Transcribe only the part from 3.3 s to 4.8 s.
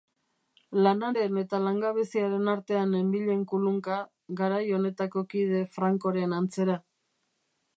kulunka, garai